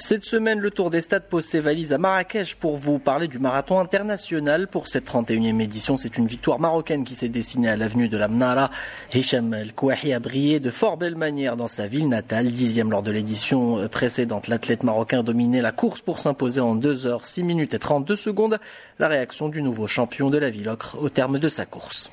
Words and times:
Cette 0.00 0.24
semaine, 0.24 0.60
le 0.60 0.70
Tour 0.70 0.90
des 0.90 1.00
Stades 1.00 1.24
pose 1.24 1.44
ses 1.44 1.58
valises 1.58 1.92
à 1.92 1.98
Marrakech 1.98 2.54
pour 2.54 2.76
vous 2.76 3.00
parler 3.00 3.26
du 3.26 3.40
marathon 3.40 3.80
international. 3.80 4.68
Pour 4.68 4.86
cette 4.86 5.10
31e 5.10 5.60
édition, 5.60 5.96
c'est 5.96 6.16
une 6.18 6.28
victoire 6.28 6.60
marocaine 6.60 7.02
qui 7.02 7.16
s'est 7.16 7.28
dessinée 7.28 7.68
à 7.68 7.76
l'avenue 7.76 8.06
de 8.08 8.16
la 8.16 8.28
Mnara. 8.28 8.70
Hicham 9.12 9.52
El-Kouahi 9.52 10.12
a 10.12 10.20
brillé 10.20 10.60
de 10.60 10.70
fort 10.70 10.98
belle 10.98 11.16
manière 11.16 11.56
dans 11.56 11.66
sa 11.66 11.88
ville 11.88 12.08
natale. 12.08 12.46
Dixième 12.46 12.92
lors 12.92 13.02
de 13.02 13.10
l'édition 13.10 13.88
précédente, 13.88 14.46
l'athlète 14.46 14.84
marocain 14.84 15.24
dominait 15.24 15.62
la 15.62 15.72
course 15.72 16.00
pour 16.00 16.20
s'imposer 16.20 16.60
en 16.60 16.76
2 16.76 17.08
heures 17.08 17.24
6 17.24 17.42
minutes 17.42 17.74
et 17.74 17.80
32 17.80 18.14
secondes. 18.14 18.58
La 19.00 19.08
réaction 19.08 19.48
du 19.48 19.62
nouveau 19.62 19.88
champion 19.88 20.30
de 20.30 20.38
la 20.38 20.48
ville 20.48 20.68
ocre 20.68 20.96
au 21.02 21.08
terme 21.08 21.40
de 21.40 21.48
sa 21.48 21.66
course. 21.66 22.12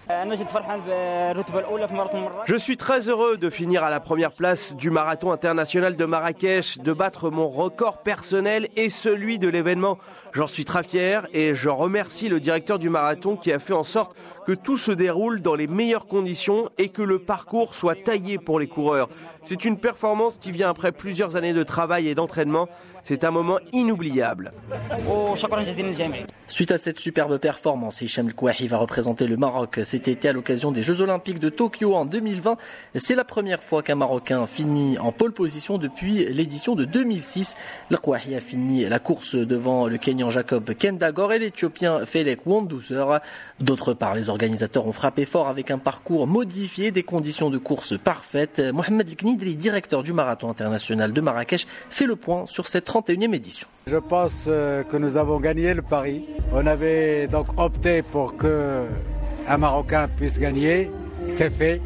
Je 2.48 2.56
suis 2.56 2.78
très 2.78 3.10
heureux 3.10 3.38
de 3.38 3.52
finir 3.52 3.84
à 3.84 3.92
la 3.92 4.00
première 4.00 4.32
place 4.32 4.76
du 4.76 4.90
marathon 4.90 5.32
international 5.32 5.96
de 5.96 6.06
Marrakech, 6.06 6.80
de 6.80 6.92
battre 6.92 7.30
mon 7.30 7.48
record 7.48 7.75
corps 7.76 8.00
personnel 8.00 8.70
et 8.76 8.90
celui 8.90 9.40
de 9.40 9.48
l'événement. 9.48 10.00
J'en 10.34 10.48
suis 10.48 10.66
très 10.66 10.84
fier 10.84 11.28
et 11.34 11.54
je 11.54 11.70
remercie 11.70 12.30
le 12.30 12.40
directeur 12.40 12.80
du 12.80 12.90
marathon 12.90 13.36
qui 13.36 13.52
a 13.52 13.60
fait 13.60 13.74
en 13.74 13.84
sorte 13.84 14.16
que 14.46 14.54
tout 14.54 14.78
se 14.78 14.92
déroule 14.92 15.42
dans 15.42 15.56
les 15.56 15.68
meilleures 15.68 16.08
conditions 16.08 16.70
et 16.78 16.90
que 16.90 17.02
le 17.02 17.20
parcours 17.20 17.74
soit 17.74 17.96
taillé 17.96 18.38
pour 18.38 18.60
les 18.60 18.68
coureurs. 18.68 19.10
C'est 19.44 19.66
une 19.66 19.78
performance 19.78 20.38
qui 20.38 20.52
vient 20.52 20.70
après 20.70 20.92
plusieurs 20.92 21.36
années 21.36 21.54
de 21.54 21.64
travail 21.64 22.08
et 22.08 22.16
d'entraînement. 22.16 22.68
C'est 23.04 23.24
un 23.24 23.30
moment 23.30 23.60
inoubliable. 23.72 24.52
Suite 26.48 26.72
à 26.72 26.80
cette 26.80 27.00
superbe 27.00 27.38
performance, 27.38 28.02
Hicham 28.02 28.30
El 28.30 28.68
va 28.68 28.78
représenter 28.78 29.28
le 29.28 29.38
Maroc 29.38 29.80
cet 29.84 30.08
été 30.08 30.30
à 30.30 30.34
l'occasion 30.34 30.72
des 30.72 30.82
Jeux 30.82 31.02
Olympiques 31.02 31.40
de 31.40 31.50
Tokyo 31.50 31.94
en 31.94 32.06
2020. 32.06 32.58
C'est 32.96 33.14
la 33.14 33.24
première 33.24 33.64
fois 33.64 33.84
qu'un 33.84 33.94
Marocain 33.96 34.48
finit 34.48 34.98
en 34.98 35.12
pole 35.12 35.34
position 35.34 35.78
depuis 35.78 36.26
l'édition 36.26 36.76
de 36.76 36.86
2006. 36.86 37.56
Le 37.92 37.98
a 38.14 38.40
fini 38.40 38.88
la 38.88 39.00
course 39.00 39.36
devant 39.36 39.88
le 39.88 39.98
Kenyan 39.98 40.30
Jacob 40.30 40.74
Kendagor 40.74 41.34
et 41.34 41.40
l'Éthiopien 41.40 42.06
Felek 42.06 42.46
Wondouser. 42.46 43.06
D'autre 43.60 43.94
part, 43.94 44.16
les 44.16 44.30
organisateurs 44.36 44.86
ont 44.86 44.92
frappé 44.92 45.24
fort 45.24 45.48
avec 45.48 45.72
un 45.72 45.78
parcours 45.78 46.28
modifié, 46.28 46.92
des 46.92 47.04
conditions 47.04 47.50
de 47.50 47.58
course 47.58 47.98
parfaites. 47.98 48.62
Mohamed 48.74 49.16
Knidri, 49.16 49.56
directeur 49.56 50.04
du 50.04 50.12
marathon 50.12 50.50
international 50.50 51.14
de 51.14 51.22
Marrakech, 51.22 51.66
fait 51.90 52.06
le 52.06 52.18
point 52.18 52.46
sur 52.48 52.68
cette 52.68 52.86
31e 52.86 53.34
édition. 53.34 53.68
Je 53.88 53.96
pense 53.96 54.46
euh, 54.48 54.84
que 54.84 54.98
nous 54.98 55.16
avons 55.16 55.40
gagné 55.40 55.74
le 55.74 55.82
pari. 55.82 56.26
On 56.54 56.68
avait 56.68 57.28
donc 57.28 57.48
opté 57.58 58.02
pour 58.02 58.36
que 58.36 58.84
un 59.48 59.58
Marocain 59.58 60.10
puisse 60.10 60.38
gagner. 60.38 60.92
C'est 61.30 61.50
fait. 61.50 61.80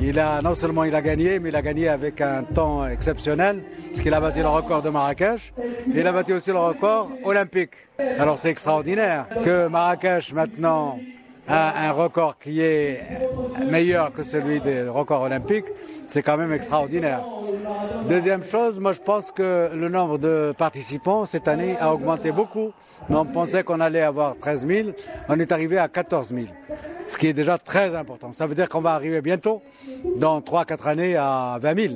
Il 0.00 0.18
a, 0.18 0.40
non 0.40 0.54
seulement 0.54 0.84
il 0.84 0.94
a 0.94 1.02
gagné, 1.02 1.38
mais 1.38 1.50
il 1.50 1.56
a 1.56 1.62
gagné 1.62 1.88
avec 1.88 2.20
un 2.20 2.44
temps 2.44 2.86
exceptionnel, 2.86 3.62
puisqu'il 3.88 4.14
a 4.14 4.20
battu 4.20 4.40
le 4.40 4.48
record 4.48 4.82
de 4.82 4.88
Marrakech, 4.88 5.52
et 5.94 6.00
il 6.00 6.06
a 6.06 6.12
battu 6.12 6.32
aussi 6.32 6.50
le 6.50 6.58
record 6.58 7.10
olympique. 7.22 7.74
Alors 8.18 8.38
c'est 8.38 8.50
extraordinaire 8.50 9.26
que 9.44 9.68
Marrakech 9.68 10.32
maintenant 10.32 10.98
un 11.48 11.92
record 11.92 12.38
qui 12.38 12.60
est 12.60 13.00
meilleur 13.70 14.12
que 14.12 14.22
celui 14.22 14.60
des 14.60 14.82
records 14.82 15.22
olympiques, 15.22 15.66
c'est 16.06 16.22
quand 16.22 16.36
même 16.36 16.52
extraordinaire. 16.52 17.24
Deuxième 18.08 18.44
chose, 18.44 18.80
moi 18.80 18.92
je 18.92 19.00
pense 19.00 19.30
que 19.30 19.70
le 19.74 19.88
nombre 19.88 20.18
de 20.18 20.54
participants 20.56 21.24
cette 21.26 21.48
année 21.48 21.76
a 21.80 21.92
augmenté 21.92 22.32
beaucoup. 22.32 22.72
On 23.10 23.24
pensait 23.24 23.62
qu'on 23.62 23.80
allait 23.80 24.02
avoir 24.02 24.36
13 24.38 24.66
000, 24.66 24.88
on 25.28 25.38
est 25.38 25.52
arrivé 25.52 25.76
à 25.76 25.88
14 25.88 26.30
000, 26.30 26.46
ce 27.06 27.18
qui 27.18 27.26
est 27.26 27.32
déjà 27.34 27.58
très 27.58 27.94
important. 27.94 28.32
Ça 28.32 28.46
veut 28.46 28.54
dire 28.54 28.68
qu'on 28.68 28.80
va 28.80 28.92
arriver 28.94 29.20
bientôt, 29.20 29.62
dans 30.16 30.40
3-4 30.40 30.88
années, 30.88 31.16
à 31.16 31.58
20 31.60 31.78
000. 31.78 31.94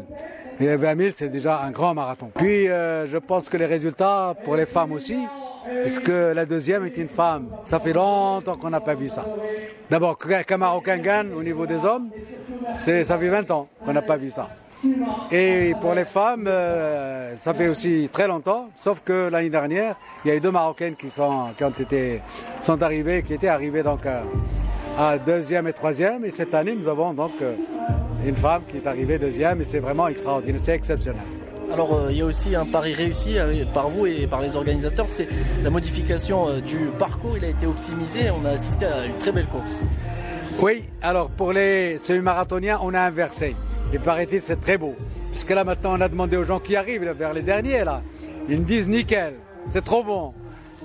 Et 0.60 0.76
20 0.76 0.98
000, 0.98 1.10
c'est 1.14 1.28
déjà 1.28 1.62
un 1.62 1.70
grand 1.70 1.94
marathon. 1.94 2.30
Puis 2.34 2.68
euh, 2.68 3.06
je 3.06 3.16
pense 3.16 3.48
que 3.48 3.56
les 3.56 3.64
résultats 3.64 4.34
pour 4.44 4.56
les 4.56 4.66
femmes 4.66 4.92
aussi, 4.92 5.16
puisque 5.82 6.08
la 6.08 6.44
deuxième 6.44 6.84
est 6.84 6.96
une 6.96 7.08
femme? 7.08 7.48
Ça 7.64 7.78
fait 7.78 7.92
longtemps 7.92 8.56
qu'on 8.56 8.70
n'a 8.70 8.80
pas 8.80 8.94
vu 8.94 9.08
ça. 9.08 9.24
D'abord, 9.90 10.18
qu'un 10.18 10.56
Marocain 10.56 10.98
gagne 10.98 11.32
au 11.32 11.42
niveau 11.42 11.66
des 11.66 11.84
hommes, 11.84 12.10
ça 12.74 13.18
fait 13.18 13.28
20 13.28 13.50
ans 13.50 13.68
qu'on 13.84 13.92
n'a 13.92 14.02
pas 14.02 14.16
vu 14.16 14.30
ça. 14.30 14.48
Et 15.30 15.74
pour 15.80 15.94
les 15.94 16.04
femmes, 16.04 16.46
euh, 16.46 17.34
ça 17.36 17.52
fait 17.52 17.68
aussi 17.68 18.08
très 18.12 18.28
longtemps, 18.28 18.68
sauf 18.76 19.00
que 19.04 19.28
l'année 19.28 19.50
dernière, 19.50 19.96
il 20.24 20.28
y 20.28 20.30
a 20.30 20.36
eu 20.36 20.40
deux 20.40 20.52
Marocaines 20.52 20.94
qui 20.94 21.10
sont, 21.10 21.48
qui 21.56 21.64
ont 21.64 21.70
été, 21.70 22.22
sont 22.60 22.80
arrivées, 22.80 23.22
qui 23.22 23.34
étaient 23.34 23.48
arrivées 23.48 23.82
donc 23.82 24.06
à, 24.06 24.22
à 24.98 25.18
deuxième 25.18 25.66
et 25.66 25.72
troisième. 25.72 26.24
Et 26.24 26.30
cette 26.30 26.54
année, 26.54 26.76
nous 26.78 26.86
avons 26.86 27.12
donc 27.12 27.32
euh, 27.42 27.54
une 28.24 28.36
femme 28.36 28.62
qui 28.68 28.76
est 28.76 28.86
arrivée 28.86 29.18
deuxième 29.18 29.60
et 29.60 29.64
c'est 29.64 29.80
vraiment 29.80 30.06
extraordinaire, 30.08 30.60
c'est 30.62 30.74
exceptionnel. 30.74 31.22
Alors 31.72 31.94
euh, 31.94 32.06
il 32.10 32.18
y 32.18 32.22
a 32.22 32.24
aussi 32.24 32.56
un 32.56 32.64
pari 32.64 32.94
réussi 32.94 33.36
par 33.74 33.90
vous 33.90 34.06
et 34.06 34.26
par 34.26 34.40
les 34.40 34.56
organisateurs, 34.56 35.08
c'est 35.08 35.28
la 35.62 35.70
modification 35.70 36.60
du 36.60 36.90
parcours. 36.98 37.36
Il 37.36 37.44
a 37.44 37.48
été 37.48 37.66
optimisé. 37.66 38.30
On 38.30 38.44
a 38.44 38.50
assisté 38.50 38.86
à 38.86 39.06
une 39.06 39.18
très 39.18 39.32
belle 39.32 39.46
course. 39.46 39.80
Oui, 40.60 40.84
alors 41.02 41.28
pour 41.30 41.52
les 41.52 41.98
semi-marathoniens, 41.98 42.80
on 42.82 42.94
a 42.94 43.00
inversé. 43.00 43.54
Et 43.92 43.98
paraît-il, 43.98 44.42
c'est 44.42 44.60
très 44.60 44.76
beau. 44.76 44.96
Puisque 45.30 45.50
là, 45.50 45.62
maintenant, 45.62 45.96
on 45.96 46.00
a 46.00 46.08
demandé 46.08 46.36
aux 46.36 46.44
gens 46.44 46.58
qui 46.58 46.74
arrivent 46.74 47.08
vers 47.10 47.32
les 47.32 47.42
derniers, 47.42 47.84
là. 47.84 48.02
Ils 48.48 48.58
me 48.58 48.64
disent 48.64 48.88
nickel, 48.88 49.34
c'est 49.68 49.84
trop 49.84 50.02
bon. 50.02 50.32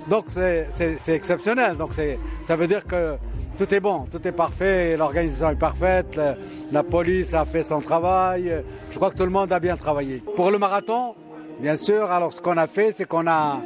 Donc, 0.08 0.26
c'est 0.28 1.08
exceptionnel. 1.08 1.76
Donc, 1.76 1.92
ça 1.94 2.56
veut 2.56 2.68
dire 2.68 2.84
que 2.86 3.16
tout 3.56 3.72
est 3.72 3.80
bon, 3.80 4.06
tout 4.10 4.26
est 4.26 4.32
parfait, 4.32 4.96
l'organisation 4.96 5.50
est 5.50 5.56
parfaite, 5.56 6.20
la, 6.72 6.82
police 6.82 7.34
a 7.34 7.44
fait 7.44 7.62
son 7.62 7.80
travail. 7.80 8.62
Je 8.90 8.96
crois 8.96 9.10
que 9.10 9.16
tout 9.16 9.24
le 9.24 9.30
monde 9.30 9.52
a 9.52 9.60
bien 9.60 9.76
travaillé. 9.76 10.22
Pour 10.36 10.50
le 10.50 10.58
marathon, 10.58 11.14
bien 11.60 11.76
sûr, 11.76 12.10
alors 12.10 12.32
ce 12.32 12.40
qu'on 12.40 12.56
a 12.56 12.66
fait, 12.66 12.92
c'est 12.92 13.06
qu'on 13.06 13.26
a, 13.26 13.60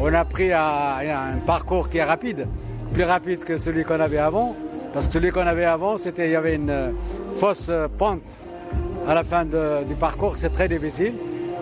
on 0.00 0.12
a 0.12 0.24
pris 0.24 0.52
un, 0.52 1.38
parcours 1.46 1.88
qui 1.88 1.98
est 1.98 2.04
rapide, 2.04 2.46
plus 2.92 3.04
rapide 3.04 3.44
que 3.44 3.58
celui 3.58 3.84
qu'on 3.84 4.00
avait 4.00 4.18
avant. 4.18 4.54
Parce 4.92 5.08
que 5.08 5.14
celui 5.14 5.30
qu'on 5.30 5.46
avait 5.46 5.64
avant, 5.64 5.98
c'était 5.98 6.26
il 6.26 6.32
y 6.32 6.36
avait 6.36 6.54
une 6.54 6.94
fausse 7.34 7.70
pente 7.98 8.22
à 9.08 9.14
la 9.14 9.24
fin 9.24 9.44
du 9.44 9.94
parcours, 9.94 10.36
c'est 10.36 10.50
très 10.50 10.68
difficile. 10.68 11.14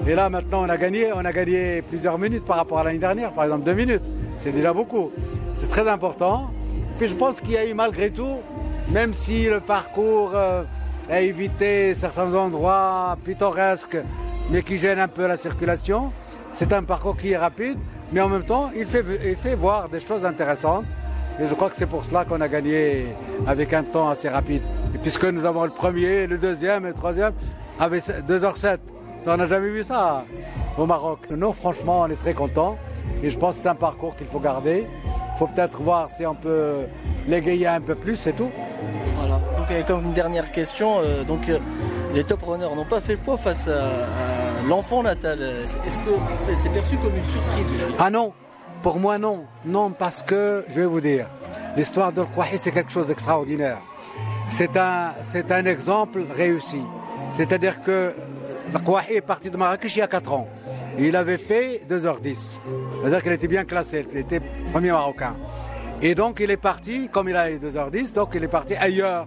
Et 0.07 0.15
là, 0.15 0.29
maintenant, 0.29 0.65
on 0.65 0.69
a 0.69 0.77
gagné, 0.77 1.13
on 1.15 1.25
a 1.25 1.33
gagné 1.33 1.81
plusieurs 1.83 2.19
minutes 2.19 2.45
par 2.45 2.57
rapport 2.57 2.81
à 2.81 2.85
l'année 2.85 2.99
dernière, 2.99 3.33
par 3.33 3.45
exemple 3.45 3.65
deux 3.65 3.75
minutes. 3.75 4.03
C'est 4.37 4.53
déjà 4.53 4.73
beaucoup. 4.73 5.11
C'est 5.55 5.69
très 5.69 5.89
important. 5.89 6.51
Je 7.05 7.15
pense 7.15 7.41
qu'il 7.41 7.53
y 7.53 7.57
a 7.57 7.67
eu 7.67 7.75
malgré 7.75 8.11
tout, 8.11 8.37
même 8.89 9.13
si 9.15 9.47
le 9.47 9.59
parcours 9.59 10.33
euh, 10.35 10.63
a 11.11 11.21
évité 11.21 11.95
certains 11.95 12.33
endroits 12.33 13.19
pittoresques, 13.25 13.99
mais 14.51 14.63
qui 14.63 14.79
gênent 14.79 15.01
un 15.01 15.09
peu 15.09 15.27
la 15.27 15.37
circulation, 15.37 16.13
c'est 16.53 16.73
un 16.73 16.85
parcours 16.85 17.17
qui 17.17 17.33
est 17.33 17.37
rapide, 17.37 17.77
mais 18.13 18.21
en 18.21 18.29
même 18.29 18.45
temps, 18.45 18.71
il 18.77 18.87
fait, 18.87 19.55
voir 19.57 19.89
des 19.89 19.99
choses 19.99 20.25
intéressantes. 20.25 20.85
Et 21.41 21.49
je 21.49 21.55
crois 21.55 21.71
que 21.71 21.77
c'est 21.77 21.87
pour 21.87 22.05
cela 22.05 22.25
qu'on 22.25 22.41
a 22.41 22.47
gagné 22.47 23.07
avec 23.49 23.73
un 23.73 23.83
temps 23.83 24.09
assez 24.09 24.29
rapide. 24.29 24.63
Et 24.95 24.99
puisque 24.99 25.25
nous 25.25 25.45
avons 25.45 25.65
le 25.65 25.71
premier, 25.71 26.29
le 26.29 26.39
deuxième 26.39 26.85
et 26.85 26.89
le 26.89 26.95
troisième 26.95 27.33
avec 27.81 28.03
2h07. 28.05 28.79
Ça, 29.23 29.35
on 29.35 29.37
n'a 29.39 29.47
jamais 29.49 29.71
vu 29.71 29.83
ça 29.83 30.25
au 30.79 30.87
Maroc. 30.87 31.27
Nous, 31.31 31.53
franchement, 31.53 32.03
on 32.03 32.11
est 32.11 32.21
très 32.21 32.35
contents. 32.35 32.79
Et 33.25 33.31
je 33.31 33.39
pense 33.39 33.57
que 33.57 33.63
c'est 33.63 33.69
un 33.69 33.75
parcours 33.75 34.15
qu'il 34.15 34.27
faut 34.27 34.41
garder. 34.41 34.87
Il 35.35 35.39
faut 35.39 35.47
peut-être 35.47 35.81
voir 35.81 36.11
si 36.11 36.27
on 36.27 36.35
peut 36.35 36.87
l'égayer 37.27 37.67
un 37.67 37.81
peu 37.81 37.95
plus, 37.95 38.17
c'est 38.17 38.33
tout. 38.33 38.51
Voilà. 39.17 39.41
Donc, 39.57 39.71
euh, 39.71 39.83
comme 39.83 40.05
une 40.05 40.13
dernière 40.13 40.51
question, 40.51 40.99
euh, 41.01 41.25
donc, 41.25 41.49
euh, 41.49 41.59
les 42.15 42.25
top 42.25 42.43
runners 42.43 42.75
n'ont 42.77 42.85
pas 42.85 43.01
fait 43.01 43.13
le 43.13 43.19
poids 43.19 43.37
face 43.37 43.69
à, 43.69 43.89
l'enfant 44.69 45.03
natal. 45.03 45.43
Est-ce 45.43 45.99
que 45.99 46.11
c'est 46.55 46.73
perçu 46.73 46.97
comme 46.99 47.17
une 47.17 47.25
surprise? 47.25 47.67
Ah 47.99 48.11
non, 48.11 48.33
pour 48.83 48.99
moi 48.99 49.19
non. 49.19 49.45
Non, 49.65 49.91
parce 49.91 50.23
que, 50.23 50.65
je 50.69 50.75
vais 50.75 50.87
vous 50.87 51.01
dire, 51.01 51.27
l'histoire 51.77 52.13
de 52.13 52.23
Kouahi, 52.23 52.59
c'est 52.59 52.71
quelque 52.71 52.93
chose 52.93 53.07
d'extraordinaire 53.09 53.79
c'est 54.53 54.77
un, 54.77 55.13
c'est 55.23 55.51
un 55.51 55.65
exemple 55.65 56.23
réussi. 56.37 56.83
C'est-à-dire 57.35 57.81
que 57.81 58.15
Kouahi 58.85 59.15
est 59.15 59.21
parti 59.21 59.51
de 59.51 59.57
Marrakech 59.57 59.97
il 59.97 60.01
y 60.01 60.03
a 60.03 60.07
4 60.07 60.33
ans. 60.33 60.49
Il 60.99 61.17
avait 61.17 61.39
fait 61.39 61.83
2h10. 61.89 62.59
C'est-à-dire 63.01 63.23
qu'il 63.23 63.33
était 63.33 63.49
bien 63.49 63.65
classé, 63.65 64.07
il 64.13 64.19
était 64.19 64.41
premier 64.73 64.91
marocain. 64.91 65.35
Et 66.01 66.15
donc 66.15 66.41
il 66.41 66.51
est 66.51 66.57
parti, 66.57 67.09
comme 67.11 67.29
il 67.29 67.37
a 67.37 67.51
eu 67.51 67.59
2h10, 67.59 68.15
donc 68.15 68.31
il 68.35 68.45
est 68.45 68.49
parti 68.49 68.75
ailleurs, 68.75 69.27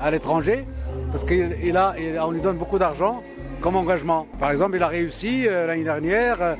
à 0.00 0.10
l'étranger, 0.10 0.66
parce 1.12 1.24
qu'il 1.24 1.76
a, 1.76 1.94
lui 2.30 2.40
donne 2.40 2.56
beaucoup 2.56 2.78
d'argent 2.78 3.22
comme 3.60 3.76
engagement. 3.76 4.26
Par 4.38 4.50
exemple, 4.50 4.76
il 4.76 4.82
a 4.82 4.88
réussi 4.88 5.46
euh, 5.46 5.66
l'année 5.66 5.84
dernière 5.84 6.42
euh, 6.42 6.54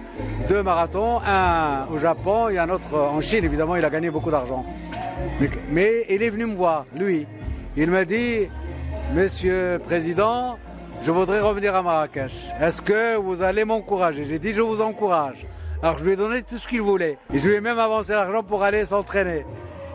deux 0.49 0.63
marathons, 0.63 1.21
un 1.27 1.87
au 1.93 1.99
Japon 1.99 2.49
et 2.49 2.59
un 2.59 2.71
autre 2.71 2.97
en 2.97 3.21
Chine. 3.21 3.45
Évidemment, 3.45 3.77
il 3.77 3.85
a 3.85 3.91
gagné 3.91 4.11
beaucoup 4.11 4.31
d'argent. 4.31 4.65
mais 5.71 6.07
il 6.09 6.23
est 6.23 6.31
venu 6.31 6.47
me 6.47 6.55
voir, 6.55 6.87
lui. 6.97 7.27
Il 7.77 7.91
m'a 7.91 8.05
dit, 8.05 8.49
Monsieur 9.13 9.75
le 9.75 9.79
Président, 9.81 10.57
je 11.05 11.11
voudrais 11.11 11.41
revenir 11.41 11.75
à 11.75 11.83
Marrakech. 11.83 12.33
Est-ce 12.61 12.81
que 12.81 13.17
vous 13.17 13.43
allez 13.43 13.65
m'encourager? 13.65 14.25
J'ai 14.25 14.39
dit, 14.39 14.53
je 14.53 14.63
vous 14.63 14.81
encourage. 14.81 15.47
Alors 15.83 15.99
je 15.99 16.05
lui 16.05 16.13
ai 16.13 16.17
donné 16.17 16.43
tout 16.43 16.57
ce 16.57 16.67
qu'il 16.67 16.81
voulait. 16.81 17.19
Et 17.33 17.39
je 17.39 17.49
lui 17.49 17.57
ai 17.57 17.61
même 17.61 17.79
avancé 17.79 18.13
l'argent 18.13 18.43
pour 18.43 18.63
aller 18.63 18.87
s'entraîner. 18.87 19.45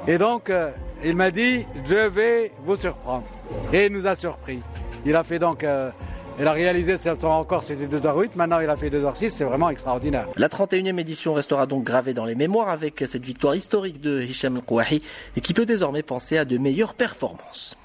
Et 0.07 0.17
donc, 0.17 0.49
euh, 0.49 0.69
il 1.03 1.15
m'a 1.15 1.31
dit, 1.31 1.65
je 1.85 2.07
vais 2.07 2.51
vous 2.63 2.75
surprendre. 2.75 3.25
Et 3.73 3.87
il 3.87 3.91
nous 3.93 4.05
a 4.05 4.15
surpris. 4.15 4.59
Il 5.05 5.15
a 5.15 5.23
fait 5.23 5.39
donc 5.39 5.65
Il 6.39 6.47
a 6.47 6.51
réalisé 6.53 6.97
ce 6.97 7.09
temps 7.09 7.37
encore, 7.39 7.63
c'était 7.63 7.87
2h08. 7.87 8.31
Maintenant, 8.35 8.59
il 8.59 8.69
a 8.69 8.77
fait 8.77 8.89
2h06. 8.89 9.29
C'est 9.29 9.43
vraiment 9.43 9.69
extraordinaire. 9.69 10.27
La 10.37 10.47
31e 10.47 10.99
édition 10.99 11.33
restera 11.33 11.65
donc 11.65 11.83
gravée 11.83 12.13
dans 12.13 12.25
les 12.25 12.35
mémoires 12.35 12.69
avec 12.69 13.03
cette 13.07 13.25
victoire 13.25 13.55
historique 13.55 13.99
de 13.99 14.21
Hicham 14.21 14.57
El 14.57 14.61
Kouahi 14.61 15.01
et 15.35 15.41
qui 15.41 15.53
peut 15.53 15.65
désormais 15.65 16.03
penser 16.03 16.37
à 16.37 16.45
de 16.45 16.57
meilleures 16.57 16.93
performances. 16.93 17.79